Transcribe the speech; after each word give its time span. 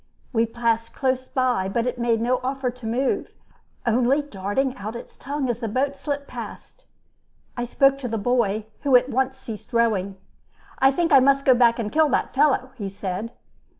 We 0.33 0.47
passed 0.47 0.95
close 0.95 1.27
by 1.27 1.65
it, 1.67 1.73
but 1.73 1.85
it 1.85 1.99
made 1.99 2.21
no 2.21 2.39
offer 2.41 2.71
to 2.71 2.87
move, 2.87 3.35
only 3.85 4.23
darting 4.23 4.75
out 4.77 4.95
its 4.95 5.15
tongue 5.15 5.47
as 5.47 5.59
the 5.59 5.67
boat 5.67 5.95
slipped 5.95 6.25
past. 6.27 6.85
I 7.55 7.65
spoke 7.65 7.99
to 7.99 8.07
the 8.07 8.17
boy, 8.17 8.65
who 8.81 8.95
at 8.95 9.09
once 9.09 9.37
ceased 9.37 9.73
rowing. 9.73 10.15
"I 10.79 10.89
think 10.89 11.11
I 11.11 11.19
must 11.19 11.45
go 11.45 11.53
back 11.53 11.77
and 11.77 11.91
kill 11.91 12.09
that 12.09 12.33
fellow," 12.33 12.71
he 12.79 12.89
said. 12.89 13.31